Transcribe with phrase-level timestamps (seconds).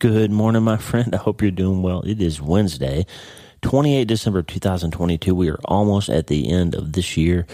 [0.00, 1.14] Good morning, my friend.
[1.14, 2.02] I hope you're doing well.
[2.02, 3.06] It is Wednesday,
[3.62, 5.32] 28 December 2022.
[5.36, 7.46] We are almost at the end of this year,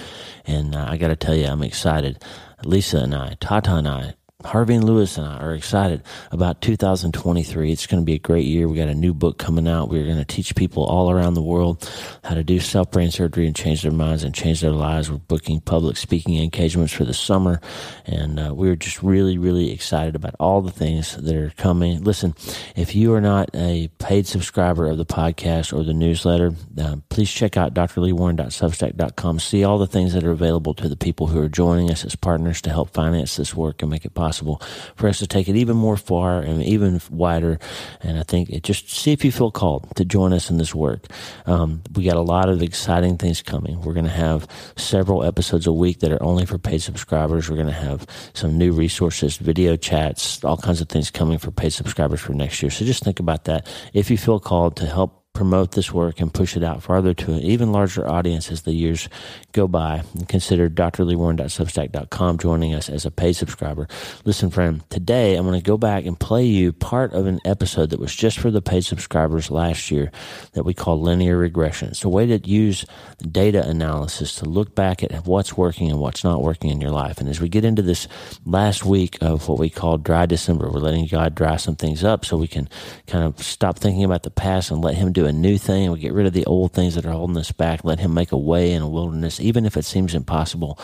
[0.46, 2.22] and uh, I got to tell you, I'm excited.
[2.64, 4.14] Lisa and I, Tata and I,
[4.44, 7.70] Harvey and Lewis and I are excited about 2023.
[7.70, 8.68] It's going to be a great year.
[8.68, 9.90] We got a new book coming out.
[9.90, 11.88] We're going to teach people all around the world
[12.24, 15.10] how to do self brain surgery and change their minds and change their lives.
[15.10, 17.60] We're booking public speaking engagements for the summer,
[18.06, 22.02] and uh, we're just really, really excited about all the things that are coming.
[22.02, 22.34] Listen,
[22.76, 27.30] if you are not a paid subscriber of the podcast or the newsletter, uh, please
[27.30, 29.38] check out drleewarren.substack.com.
[29.38, 32.16] See all the things that are available to the people who are joining us as
[32.16, 34.62] partners to help finance this work and make it possible possible
[34.94, 37.58] for us to take it even more far and even wider.
[38.00, 40.72] And I think it just see if you feel called to join us in this
[40.72, 41.06] work.
[41.46, 43.80] Um, we got a lot of exciting things coming.
[43.80, 47.50] We're going to have several episodes a week that are only for paid subscribers.
[47.50, 51.50] We're going to have some new resources, video chats, all kinds of things coming for
[51.50, 52.70] paid subscribers for next year.
[52.70, 53.66] So just think about that.
[53.92, 57.32] If you feel called to help promote this work and push it out farther to
[57.32, 59.08] an even larger audience as the years
[59.52, 60.02] go by.
[60.14, 63.88] And consider drleewarren.substack.com joining us as a paid subscriber.
[64.24, 67.90] Listen, friend, today I'm going to go back and play you part of an episode
[67.90, 70.10] that was just for the paid subscribers last year
[70.52, 71.88] that we call linear regression.
[71.88, 72.84] It's a way to use
[73.30, 77.18] data analysis to look back at what's working and what's not working in your life.
[77.18, 78.08] And as we get into this
[78.44, 82.24] last week of what we call dry December, we're letting God dry some things up
[82.24, 82.68] so we can
[83.06, 85.90] kind of stop thinking about the past and let Him do do a new thing.
[85.90, 87.84] We get rid of the old things that are holding us back.
[87.84, 90.78] Let Him make a way in a wilderness, even if it seems impossible.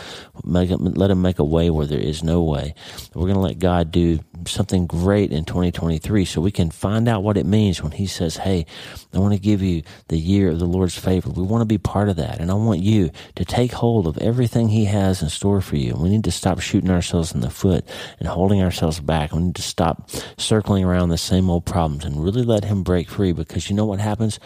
[0.44, 2.74] Make let Him make a way where there is no way.
[3.14, 7.22] We're going to let God do something great in 2023 so we can find out
[7.22, 8.66] what it means when He says, Hey,
[9.14, 11.30] I want to give you the year of the Lord's favor.
[11.30, 12.40] We want to be part of that.
[12.40, 15.96] And I want you to take hold of everything He has in store for you.
[15.96, 19.32] We need to stop shooting ourselves in the foot and holding ourselves back.
[19.32, 23.08] We need to stop circling around the same old problems and really let Him break
[23.08, 24.38] free because you know what happens?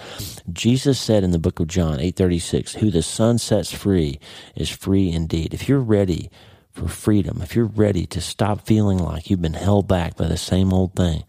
[0.52, 4.19] Jesus said in the book of John 8:36, "Who the Son sets free
[4.54, 6.31] is free indeed." If you're ready
[6.72, 10.36] for freedom, if you're ready to stop feeling like you've been held back by the
[10.36, 11.25] same old thing,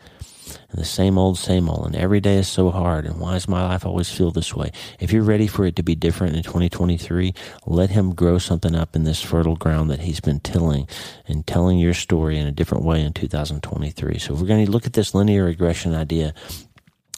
[0.69, 3.47] and the same old, same old, and every day is so hard, and why does
[3.47, 4.72] my life always feel this way?
[5.00, 7.34] If you're ready for it to be different in 2023,
[7.66, 10.88] let Him grow something up in this fertile ground that He's been tilling
[11.28, 14.19] and telling your story in a different way in 2023.
[14.19, 16.34] So we're going to look at this linear regression idea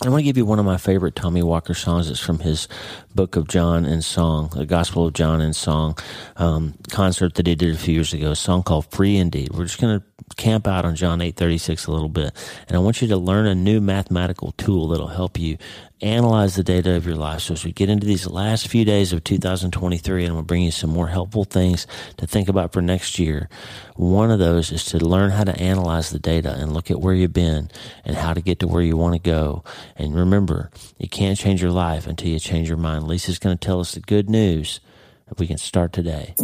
[0.05, 2.09] I want to give you one of my favorite Tommy Walker songs.
[2.09, 2.67] It's from his
[3.15, 5.97] Book of John and Song, the Gospel of John and Song
[6.35, 8.31] um, concert that he did a few years ago.
[8.31, 11.57] A song called "Free Indeed." We're just going to camp out on John eight thirty
[11.57, 12.31] six a little bit,
[12.67, 15.57] and I want you to learn a new mathematical tool that'll help you
[16.03, 17.41] analyze the data of your life.
[17.41, 20.47] So as we get into these last few days of 2023, and I'm going to
[20.47, 23.47] bring you some more helpful things to think about for next year.
[23.95, 27.13] One of those is to learn how to analyze the data and look at where
[27.13, 27.71] you've been
[28.03, 29.63] and how to get to where you want to go.
[29.95, 33.07] And remember, you can't change your life until you change your mind.
[33.07, 34.81] Lisa's going to tell us the good news
[35.27, 36.35] that we can start today.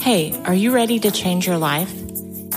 [0.00, 1.92] Hey, are you ready to change your life?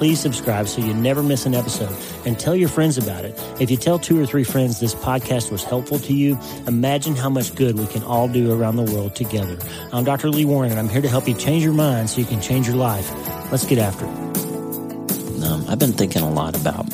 [0.00, 1.94] please subscribe so you never miss an episode
[2.24, 3.38] and tell your friends about it.
[3.60, 7.28] If you tell two or three friends this podcast was helpful to you, imagine how
[7.28, 9.58] much good we can all do around the world together.
[9.92, 10.30] I'm Dr.
[10.30, 12.66] Lee Warren and I'm here to help you change your mind so you can change
[12.66, 13.10] your life.
[13.52, 15.44] Let's get after it.
[15.44, 16.90] Um, I've been thinking a lot about,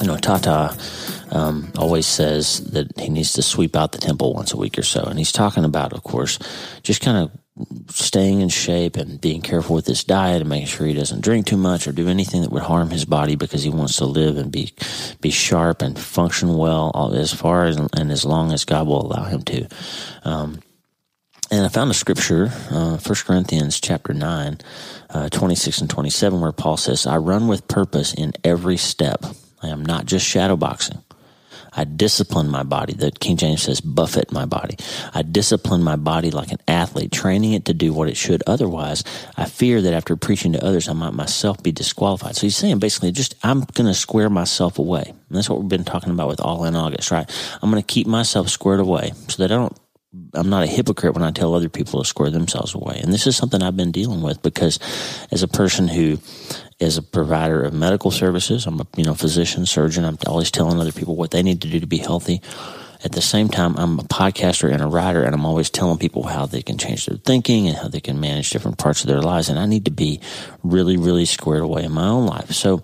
[0.00, 0.76] you know, Tata
[1.30, 4.82] um, always says that he needs to sweep out the temple once a week or
[4.82, 5.04] so.
[5.04, 6.40] And he's talking about, of course,
[6.82, 7.43] just kind of
[7.88, 11.46] staying in shape and being careful with his diet and making sure he doesn't drink
[11.46, 14.36] too much or do anything that would harm his body because he wants to live
[14.36, 14.72] and be
[15.20, 19.24] be sharp and function well as far as and as long as God will allow
[19.24, 19.68] him to.
[20.24, 20.60] Um,
[21.50, 24.58] and I found a scripture, uh, 1 Corinthians chapter 9,
[25.10, 29.24] uh, 26 and 27, where Paul says, I run with purpose in every step.
[29.62, 31.02] I am not just shadowboxing.
[31.76, 32.92] I discipline my body.
[32.92, 34.76] The King James says buffet my body.
[35.12, 38.42] I discipline my body like an athlete, training it to do what it should.
[38.46, 39.04] Otherwise,
[39.36, 42.36] I fear that after preaching to others, I might myself be disqualified.
[42.36, 45.04] So he's saying basically just, I'm going to square myself away.
[45.06, 47.28] And that's what we've been talking about with all in August, right?
[47.62, 49.76] I'm going to keep myself squared away so that I don't
[50.34, 53.00] I'm not a hypocrite when I tell other people to square themselves away.
[53.02, 54.78] And this is something I've been dealing with because
[55.32, 56.18] as a person who
[56.84, 60.80] is a provider of medical services, I'm a you know physician, surgeon, I'm always telling
[60.80, 62.40] other people what they need to do to be healthy.
[63.04, 66.22] At the same time, I'm a podcaster and a writer, and I'm always telling people
[66.22, 69.20] how they can change their thinking and how they can manage different parts of their
[69.20, 69.50] lives.
[69.50, 70.20] And I need to be
[70.62, 72.52] really, really squared away in my own life.
[72.52, 72.82] So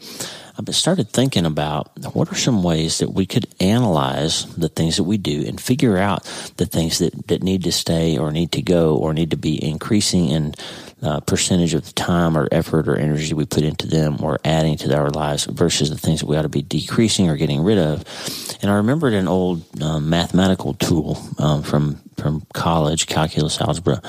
[0.68, 5.04] I started thinking about what are some ways that we could analyze the things that
[5.04, 6.24] we do and figure out
[6.56, 9.62] the things that, that need to stay or need to go or need to be
[9.62, 10.54] increasing in
[11.02, 14.76] uh, percentage of the time or effort or energy we put into them or adding
[14.76, 17.78] to our lives versus the things that we ought to be decreasing or getting rid
[17.78, 18.04] of.
[18.60, 24.02] And I remembered an old um, mathematical tool um, from from college, calculus algebra,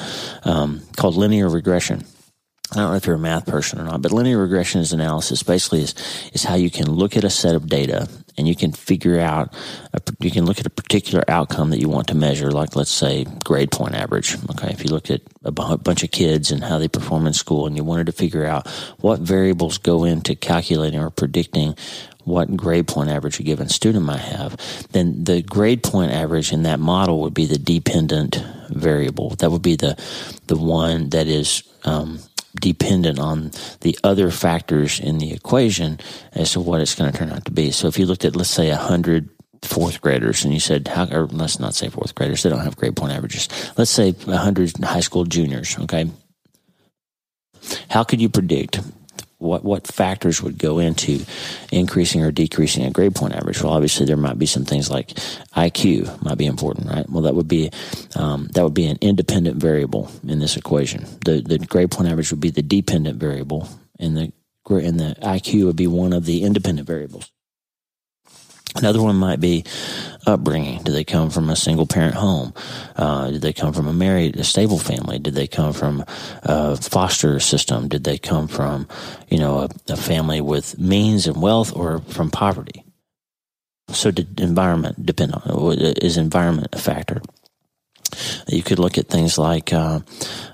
[0.43, 2.03] um, called linear regression.
[2.73, 5.43] I don't know if you're a math person or not, but linear regression is analysis
[5.43, 5.93] basically is,
[6.33, 8.07] is how you can look at a set of data
[8.37, 9.53] and you can figure out,
[9.93, 12.89] a, you can look at a particular outcome that you want to measure, like let's
[12.89, 14.37] say grade point average.
[14.51, 14.69] Okay.
[14.69, 17.75] If you looked at a bunch of kids and how they perform in school and
[17.75, 18.69] you wanted to figure out
[18.99, 21.75] what variables go into calculating or predicting
[22.23, 24.55] what grade point average a given student might have,
[24.91, 29.31] then the grade point average in that model would be the dependent variable.
[29.31, 29.97] That would be the,
[30.47, 32.19] the one that is, um,
[32.59, 33.51] dependent on
[33.81, 35.99] the other factors in the equation
[36.33, 37.71] as to what it's going to turn out to be.
[37.71, 39.29] So if you looked at, let's say, a hundred
[39.63, 42.75] fourth graders and you said, how, or let's not say fourth graders, they don't have
[42.75, 43.47] grade point averages.
[43.77, 46.09] Let's say a hundred high school juniors, okay?
[47.89, 48.79] How could you predict
[49.41, 51.25] what what factors would go into
[51.71, 53.61] increasing or decreasing a grade point average?
[53.61, 55.09] Well, obviously there might be some things like
[55.55, 57.09] IQ might be important, right?
[57.09, 57.71] Well, that would be
[58.15, 61.05] um, that would be an independent variable in this equation.
[61.25, 63.67] The the grade point average would be the dependent variable,
[63.99, 64.31] and the
[64.69, 67.29] and the IQ would be one of the independent variables.
[68.75, 69.65] Another one might be
[70.25, 70.81] upbringing.
[70.83, 72.53] Do they come from a single parent home?
[72.95, 75.19] Uh, did they come from a married, a stable family?
[75.19, 76.05] Did they come from
[76.43, 77.89] a foster system?
[77.89, 78.87] Did they come from,
[79.27, 82.85] you know, a, a family with means and wealth or from poverty?
[83.89, 87.21] So did environment depend on, is environment a factor?
[88.47, 89.99] You could look at things like, uh,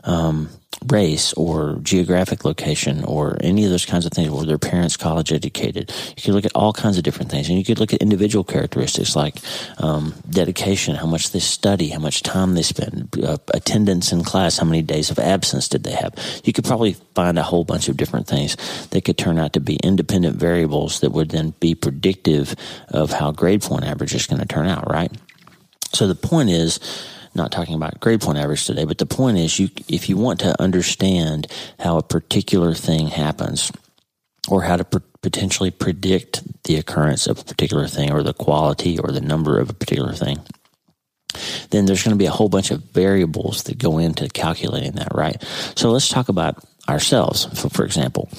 [0.03, 0.49] um,
[0.85, 4.29] race or geographic location or any of those kinds of things.
[4.29, 5.91] Were their parents college educated?
[6.15, 8.43] You could look at all kinds of different things, and you could look at individual
[8.43, 9.37] characteristics like
[9.79, 14.57] um, dedication, how much they study, how much time they spend, uh, attendance in class,
[14.57, 16.13] how many days of absence did they have.
[16.43, 18.55] You could probably find a whole bunch of different things
[18.89, 22.55] that could turn out to be independent variables that would then be predictive
[22.89, 24.89] of how grade point average is going to turn out.
[24.89, 25.11] Right.
[25.93, 26.79] So the point is
[27.37, 30.39] not talking about grade point average today, but the point is you, if you want
[30.41, 31.47] to understand
[31.79, 33.71] how a particular thing happens
[34.49, 38.99] or how to pr- potentially predict the occurrence of a particular thing or the quality
[38.99, 40.39] or the number of a particular thing,
[41.69, 45.13] then there's going to be a whole bunch of variables that go into calculating that,
[45.13, 45.41] right?
[45.75, 47.45] So let's talk about ourselves.
[47.69, 48.29] For, example,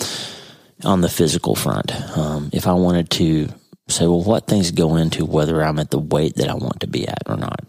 [0.84, 3.48] on the physical front, um, if I wanted to
[3.88, 6.86] say, well, what things go into whether I'm at the weight that I want to
[6.86, 7.60] be at or not?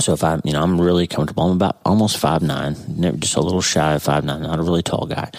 [0.00, 1.44] So if I'm, you know, I'm really comfortable.
[1.44, 2.76] I'm about almost five nine,
[3.18, 4.42] just a little shy of five nine.
[4.42, 5.30] Not a really tall guy.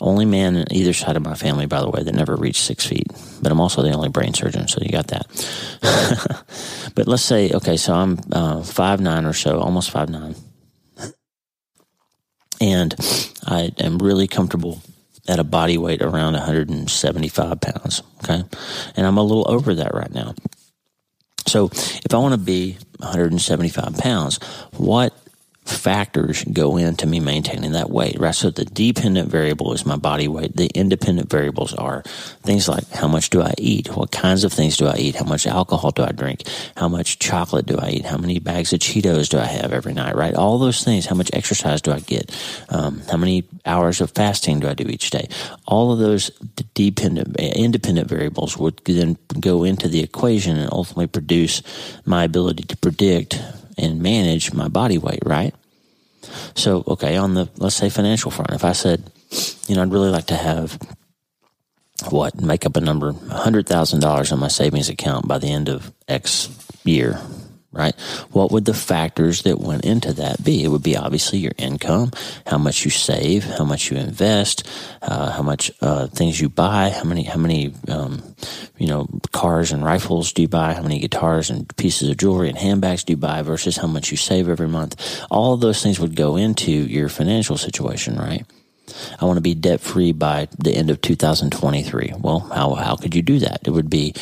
[0.00, 2.84] Only man on either side of my family, by the way, that never reached six
[2.84, 3.06] feet.
[3.40, 6.44] But I'm also the only brain surgeon, so you got that.
[6.96, 10.34] but let's say, okay, so I'm uh, five nine or so, almost five nine,
[12.60, 12.94] and
[13.46, 14.82] I am really comfortable
[15.28, 18.02] at a body weight around 175 pounds.
[18.24, 18.42] Okay,
[18.96, 20.34] and I'm a little over that right now.
[21.48, 24.38] So if I want to be 175 pounds,
[24.76, 25.14] what
[25.70, 28.34] factors go into me maintaining that weight, right?
[28.34, 30.56] So the dependent variable is my body weight.
[30.56, 32.02] The independent variables are
[32.42, 33.94] things like how much do I eat?
[33.96, 35.16] What kinds of things do I eat?
[35.16, 36.44] How much alcohol do I drink?
[36.76, 38.04] How much chocolate do I eat?
[38.04, 40.34] How many bags of Cheetos do I have every night, right?
[40.34, 41.06] All those things.
[41.06, 42.34] How much exercise do I get?
[42.68, 45.28] Um, how many hours of fasting do I do each day?
[45.66, 46.30] All of those
[46.74, 51.62] dependent, independent variables would then go into the equation and ultimately produce
[52.04, 53.40] my ability to predict
[53.78, 55.54] and manage my body weight, right?
[56.54, 59.10] So, okay, on the, let's say financial front, if I said,
[59.66, 60.78] you know, I'd really like to have
[62.10, 66.48] what, make up a number, $100,000 on my savings account by the end of X
[66.84, 67.20] year.
[67.72, 67.94] Right?
[68.32, 70.64] What would the factors that went into that be?
[70.64, 72.12] It would be obviously your income,
[72.46, 74.66] how much you save, how much you invest,
[75.02, 78.22] uh, how much uh, things you buy, how many how many um,
[78.78, 82.48] you know cars and rifles do you buy, how many guitars and pieces of jewelry
[82.48, 85.24] and handbags do you buy versus how much you save every month.
[85.30, 88.46] All of those things would go into your financial situation, right?
[89.20, 92.14] I want to be debt free by the end of 2023.
[92.18, 93.60] Well, how, how could you do that?
[93.66, 94.14] It would be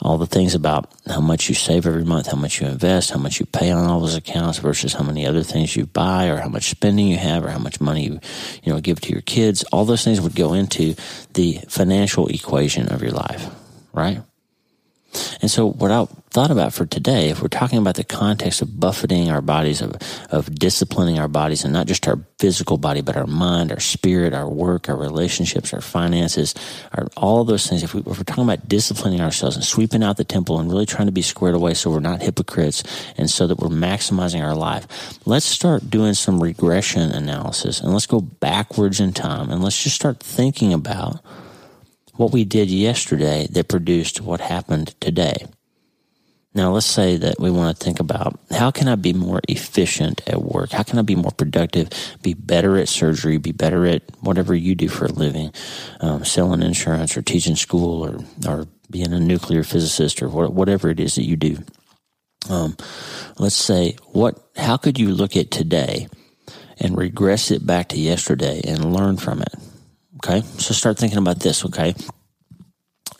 [0.00, 3.18] all the things about how much you save every month, how much you invest, how
[3.18, 6.38] much you pay on all those accounts versus how many other things you buy or
[6.38, 8.20] how much spending you have or how much money you,
[8.62, 9.64] you know, give to your kids.
[9.64, 10.94] All those things would go into
[11.34, 13.48] the financial equation of your life,
[13.92, 14.22] right?
[15.44, 18.80] And so, what I thought about for today, if we're talking about the context of
[18.80, 19.94] buffeting our bodies, of,
[20.30, 24.32] of disciplining our bodies, and not just our physical body, but our mind, our spirit,
[24.32, 26.54] our work, our relationships, our finances,
[26.94, 30.16] our, all those things, if, we, if we're talking about disciplining ourselves and sweeping out
[30.16, 32.82] the temple and really trying to be squared away so we're not hypocrites
[33.18, 38.06] and so that we're maximizing our life, let's start doing some regression analysis and let's
[38.06, 41.22] go backwards in time and let's just start thinking about
[42.16, 45.46] what we did yesterday that produced what happened today.
[46.56, 50.22] Now, let's say that we want to think about how can I be more efficient
[50.28, 50.70] at work?
[50.70, 51.88] How can I be more productive,
[52.22, 55.52] be better at surgery, be better at whatever you do for a living,
[56.00, 61.00] um, selling insurance or teaching school or, or being a nuclear physicist or whatever it
[61.00, 61.58] is that you do.
[62.48, 62.76] Um,
[63.38, 66.06] let's say what, how could you look at today
[66.78, 69.54] and regress it back to yesterday and learn from it?
[70.24, 70.40] Okay.
[70.56, 71.66] So start thinking about this.
[71.66, 71.94] Okay.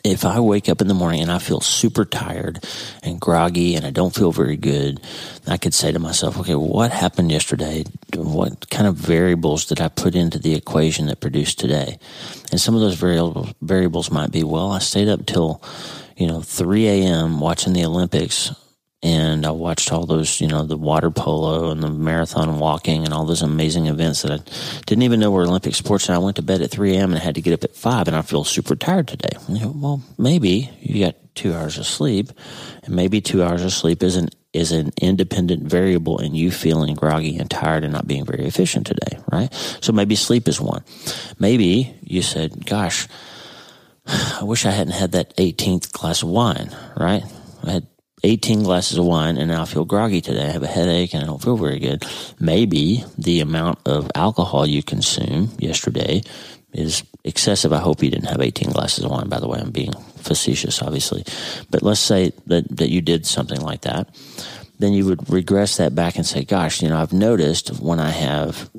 [0.03, 2.63] If I wake up in the morning and I feel super tired
[3.03, 5.01] and groggy and I don't feel very good,
[5.47, 7.85] I could say to myself, okay, what happened yesterday?
[8.15, 11.97] What kind of variables did I put into the equation that produced today?
[12.51, 15.61] And some of those variables, variables might be, well, I stayed up till,
[16.17, 17.39] you know, 3 a.m.
[17.39, 18.51] watching the Olympics
[19.05, 23.13] and I watched all those, you know, the water polo and the marathon walking and
[23.13, 24.39] all those amazing events that I
[24.87, 26.09] didn't even know were Olympic sports.
[26.09, 27.11] And I went to bed at 3 a.m.
[27.11, 29.37] and I had to get up at 5 and I feel super tired today.
[29.47, 32.31] Well, maybe you got two hours of sleep
[32.81, 36.95] and maybe two hours of sleep is an, is an independent variable in you feeling
[36.95, 39.53] groggy and tired and not being very efficient today, right?
[39.81, 40.83] So maybe sleep is one.
[41.37, 43.07] Maybe you said, gosh,
[44.07, 47.21] I wish I hadn't had that 18th glass of wine, right?
[47.63, 47.87] I had
[48.25, 50.45] 18 glasses of wine and now I feel groggy today.
[50.45, 52.03] I have a headache and I don't feel very good.
[52.39, 56.23] Maybe the amount of alcohol you consume yesterday
[56.73, 57.71] is excessive.
[57.71, 59.59] I hope you didn't have 18 glasses of wine, by the way.
[59.59, 61.23] I'm being facetious, obviously.
[61.69, 64.09] But let's say that, that you did something like that.
[64.79, 68.09] Then you would regress that back and say, gosh, you know, I've noticed when I
[68.09, 68.69] have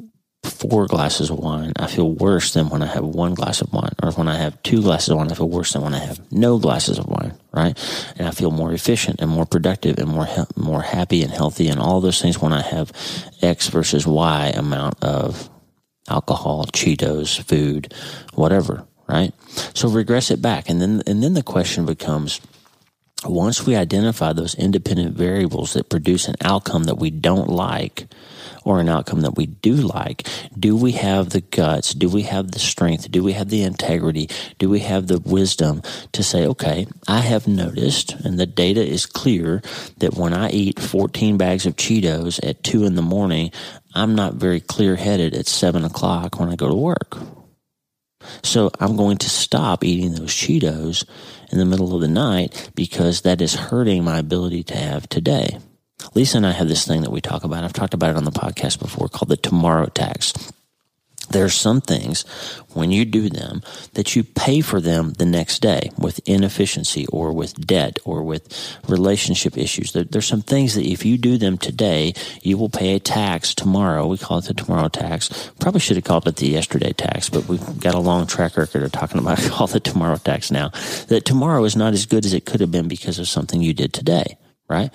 [0.42, 3.94] four glasses of wine, I feel worse than when I have one glass of wine.
[4.02, 6.20] Or when I have two glasses of wine, I feel worse than when I have
[6.32, 7.76] no glasses of wine, right?
[8.18, 11.80] And I feel more efficient and more productive and more, more happy and healthy and
[11.80, 12.92] all those things when I have
[13.40, 15.48] X versus Y amount of
[16.08, 17.94] alcohol, Cheetos, food,
[18.34, 19.32] whatever, right?
[19.74, 20.68] So regress it back.
[20.68, 22.40] And then, and then the question becomes,
[23.24, 28.06] once we identify those independent variables that produce an outcome that we don't like,
[28.66, 30.26] or an outcome that we do like,
[30.58, 31.94] do we have the guts?
[31.94, 33.08] Do we have the strength?
[33.12, 34.28] Do we have the integrity?
[34.58, 39.06] Do we have the wisdom to say, okay, I have noticed, and the data is
[39.06, 39.62] clear
[39.98, 43.52] that when I eat 14 bags of Cheetos at two in the morning,
[43.94, 47.16] I'm not very clear headed at seven o'clock when I go to work.
[48.42, 51.04] So I'm going to stop eating those Cheetos
[51.52, 55.60] in the middle of the night because that is hurting my ability to have today.
[56.16, 57.62] Lisa and I have this thing that we talk about.
[57.62, 60.32] I've talked about it on the podcast before called the tomorrow tax.
[61.28, 62.22] There are some things
[62.72, 63.60] when you do them
[63.92, 68.48] that you pay for them the next day with inefficiency or with debt or with
[68.88, 69.92] relationship issues.
[69.92, 73.54] There, there's some things that if you do them today, you will pay a tax
[73.54, 74.06] tomorrow.
[74.06, 75.50] We call it the tomorrow tax.
[75.60, 78.84] Probably should have called it the yesterday tax, but we've got a long track record
[78.84, 80.70] of talking about call the tomorrow tax now.
[81.08, 83.74] That tomorrow is not as good as it could have been because of something you
[83.74, 84.90] did today, right?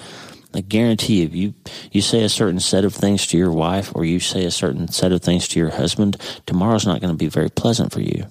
[0.54, 1.54] I guarantee if you,
[1.92, 4.88] you say a certain set of things to your wife or you say a certain
[4.90, 8.26] set of things to your husband, tomorrow's not going to be very pleasant for you,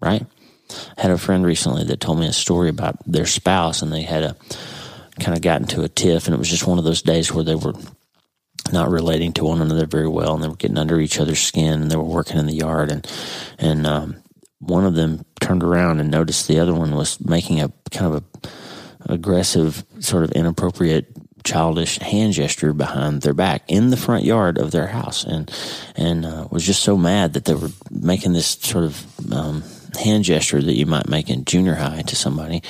[0.00, 0.24] right?
[0.96, 4.02] I had a friend recently that told me a story about their spouse and they
[4.02, 4.36] had a
[5.18, 7.44] kind of got into a tiff and it was just one of those days where
[7.44, 7.74] they were
[8.72, 11.82] not relating to one another very well and they were getting under each other's skin
[11.82, 13.06] and they were working in the yard and,
[13.58, 14.16] and, um,
[14.60, 18.22] one of them turned around and noticed the other one was making a kind of
[18.22, 18.48] a
[19.08, 21.06] aggressive, sort of inappropriate
[21.44, 25.50] childish hand gesture behind their back in the front yard of their house, and
[25.96, 29.62] and uh, was just so mad that they were making this sort of um,
[29.98, 32.62] hand gesture that you might make in junior high to somebody,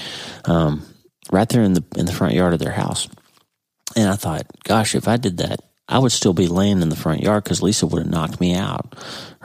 [0.44, 0.82] um,
[1.30, 3.08] right there in the in the front yard of their house.
[3.96, 6.96] And I thought, gosh, if I did that, I would still be laying in the
[6.96, 8.94] front yard because Lisa would have knocked me out.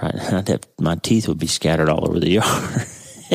[0.01, 0.13] Right?
[0.47, 2.85] Have, my teeth would be scattered all over the yard.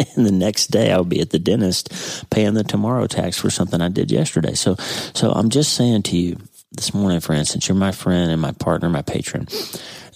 [0.17, 3.81] and the next day I'll be at the dentist paying the tomorrow tax for something
[3.81, 4.55] I did yesterday.
[4.55, 6.37] So, so I'm just saying to you
[6.73, 9.49] this morning, for instance, you're my friend and my partner, my patron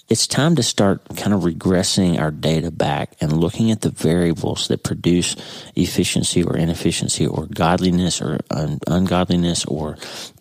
[0.09, 4.69] it's time to start kind of regressing our data back and looking at the variables
[4.69, 5.35] that produce
[5.77, 9.97] efficiency or inefficiency or godliness or un- ungodliness or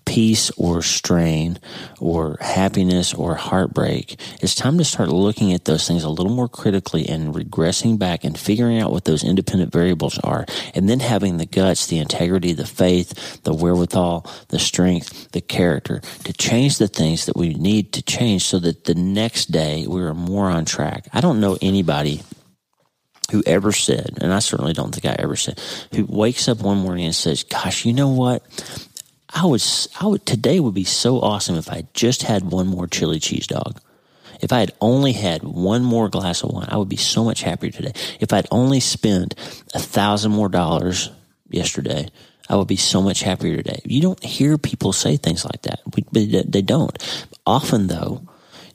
[0.05, 1.59] peace or strain
[1.99, 4.19] or happiness or heartbreak.
[4.41, 8.23] It's time to start looking at those things a little more critically and regressing back
[8.23, 10.45] and figuring out what those independent variables are
[10.75, 16.01] and then having the guts, the integrity, the faith, the wherewithal, the strength, the character
[16.23, 20.01] to change the things that we need to change so that the next day we
[20.01, 21.07] are more on track.
[21.13, 22.21] I don't know anybody
[23.31, 25.59] who ever said, and I certainly don't think I ever said,
[25.95, 28.43] who wakes up one morning and says, Gosh, you know what?
[29.33, 32.87] I was, I would, today would be so awesome if I just had one more
[32.87, 33.79] chili cheese dog.
[34.41, 37.41] If I had only had one more glass of wine, I would be so much
[37.41, 37.93] happier today.
[38.19, 39.35] If I'd only spent
[39.73, 41.09] a thousand more dollars
[41.49, 42.09] yesterday,
[42.49, 43.79] I would be so much happier today.
[43.85, 45.79] You don't hear people say things like that.
[46.11, 47.25] they don't.
[47.45, 48.21] Often though,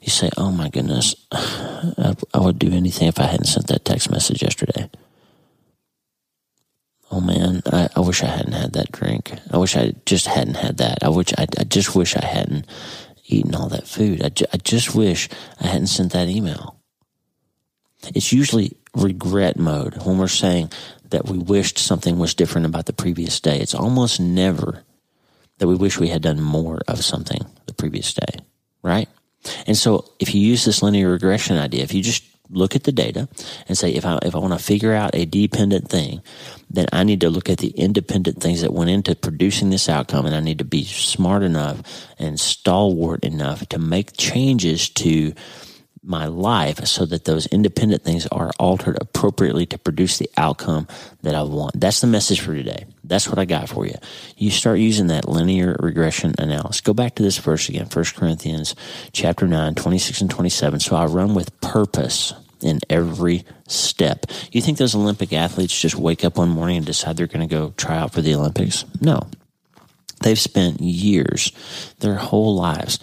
[0.01, 4.09] you say, "Oh my goodness, I would do anything if I hadn't sent that text
[4.09, 4.89] message yesterday."
[7.11, 9.33] Oh man, I, I, wish I hadn't had that drink.
[9.51, 10.99] I wish I just hadn't had that.
[11.01, 12.67] I wish I, I just wish I hadn't
[13.25, 14.23] eaten all that food.
[14.23, 16.79] I, ju- I just wish I hadn't sent that email.
[18.15, 20.71] It's usually regret mode when we're saying
[21.09, 23.59] that we wished something was different about the previous day.
[23.59, 24.83] It's almost never
[25.57, 28.39] that we wish we had done more of something the previous day,
[28.81, 29.09] right?
[29.67, 32.91] And so if you use this linear regression idea, if you just look at the
[32.91, 33.27] data
[33.67, 36.21] and say, if I, if I want to figure out a dependent thing,
[36.69, 40.25] then I need to look at the independent things that went into producing this outcome.
[40.25, 41.81] And I need to be smart enough
[42.17, 45.33] and stalwart enough to make changes to
[46.03, 50.87] my life so that those independent things are altered appropriately to produce the outcome
[51.23, 51.79] that I want.
[51.79, 52.85] That's the message for today.
[53.03, 53.95] That's what I got for you.
[54.37, 56.81] You start using that linear regression analysis.
[56.81, 58.75] Go back to this verse again, 1 Corinthians
[59.11, 60.79] chapter 9, 26 and 27.
[60.79, 64.25] So I run with purpose in every step.
[64.51, 67.53] You think those Olympic athletes just wake up one morning and decide they're going to
[67.53, 68.85] go try out for the Olympics?
[69.01, 69.27] No.
[70.21, 71.51] They've spent years,
[71.99, 72.99] their whole lives,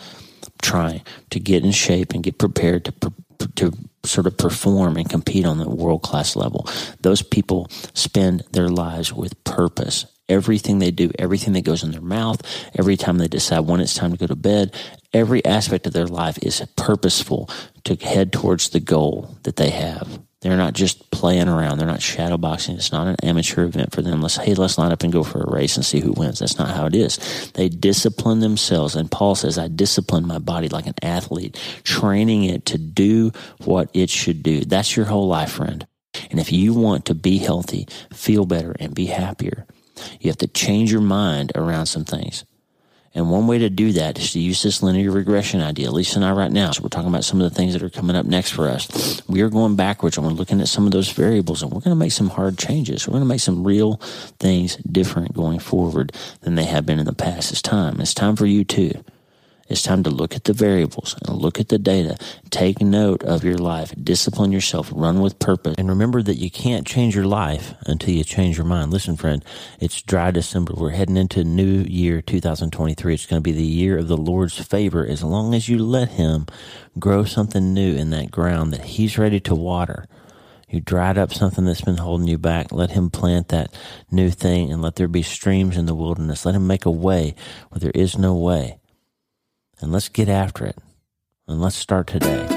[0.63, 3.13] trying to get in shape and get prepared to
[3.57, 3.73] to
[4.05, 6.69] sort of perform and compete on the world class level.
[7.01, 10.07] Those people spend their lives with purpose.
[10.29, 12.43] Everything they do, everything that goes in their mouth,
[12.77, 14.75] every time they decide when it's time to go to bed,
[15.13, 17.49] every aspect of their life is purposeful
[17.85, 20.21] to head towards the goal that they have.
[20.47, 21.79] They're not just playing around.
[21.79, 22.77] They're not shadowboxing.
[22.77, 24.23] It's not an amateur event for them.
[24.23, 26.39] Let's, hey, let's line up and go for a race and see who wins.
[26.39, 27.51] That's not how it is.
[27.55, 28.95] They discipline themselves.
[28.95, 33.33] And Paul says, I discipline my body like an athlete, training it to do
[33.65, 34.65] what it should do.
[34.65, 35.85] That's your whole life, friend.
[36.31, 39.67] And if you want to be healthy, feel better, and be happier,
[40.21, 42.45] you have to change your mind around some things.
[43.17, 45.91] And one way to do that is to use this linear regression idea.
[45.91, 47.89] Lisa and I right now, so we're talking about some of the things that are
[47.89, 49.23] coming up next for us.
[49.27, 51.97] We are going backwards and we're looking at some of those variables and we're going
[51.97, 53.09] to make some hard changes.
[53.09, 53.97] We're going to make some real
[54.39, 57.53] things different going forward than they have been in the past.
[57.53, 58.03] It's time.
[58.03, 59.03] It's time for you too.
[59.69, 62.17] It's time to look at the variables and look at the data.
[62.51, 63.93] Take note of your life.
[64.01, 64.91] Discipline yourself.
[64.95, 65.75] Run with purpose.
[65.77, 68.93] And remember that you can't change your life until you change your mind.
[68.93, 69.45] Listen, friend,
[69.81, 70.73] it's dry December.
[70.77, 73.15] We're heading into new year 2023.
[73.15, 76.11] It's going to be the year of the Lord's favor as long as you let
[76.11, 76.47] Him
[76.99, 80.07] grow something new in that ground that He's ready to water.
[80.69, 82.73] You dried up something that's been holding you back.
[82.73, 83.73] Let him plant that
[84.11, 86.45] new thing and let there be streams in the wilderness.
[86.45, 87.37] Let him make a way
[87.69, 88.81] where there is no way
[89.81, 90.79] and let's get after it.
[91.49, 92.56] And let's start today.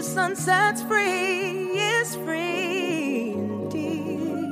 [0.00, 4.48] The Son sets free is free indeed.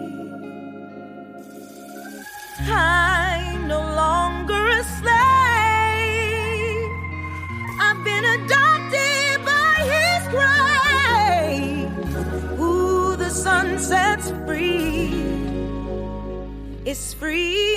[2.69, 6.91] I'm no longer a slave.
[7.81, 11.89] I've been adopted by His grace.
[12.59, 15.15] Who the Son sets free
[16.85, 17.75] is free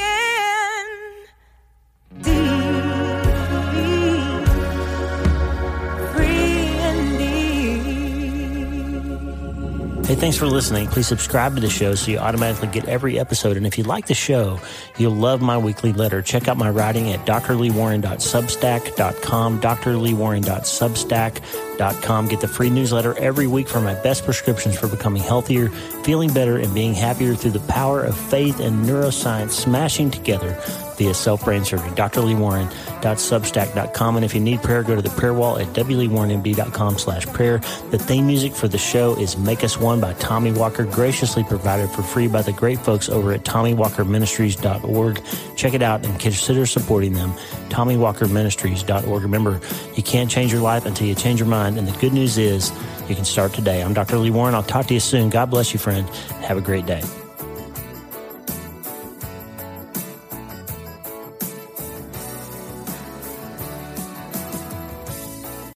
[10.22, 10.88] thanks for listening.
[10.88, 13.58] Please subscribe to the show so you automatically get every episode.
[13.58, 14.60] And if you like the show,
[15.00, 16.22] you'll love my weekly letter.
[16.22, 21.71] Check out my writing at drleewarren.substack.com, drleewarren.substack.com.
[21.82, 25.70] Get the free newsletter every week for my best prescriptions for becoming healthier,
[26.04, 30.56] feeling better, and being happier through the power of faith and neuroscience smashing together
[30.98, 31.90] via self-brain surgery.
[31.90, 34.16] drleewarren.substack.com.
[34.16, 37.58] And if you need prayer, go to the prayer wall at wleewarrenmd.com slash prayer.
[37.90, 41.90] The theme music for the show is Make Us One by Tommy Walker, graciously provided
[41.90, 45.22] for free by the great folks over at TommyWalkerMinistries.org.
[45.56, 47.34] Check it out and consider supporting them.
[47.70, 49.24] TommyWalkerMinistries.org.
[49.24, 49.60] Remember,
[49.96, 51.71] you can't change your life until you change your mind.
[51.78, 52.72] And the good news is
[53.08, 53.82] you can start today.
[53.82, 54.18] I'm Dr.
[54.18, 54.56] Lee Warren.
[54.56, 55.30] I'll talk to you soon.
[55.30, 56.08] God bless you, friend.
[56.42, 57.02] Have a great day.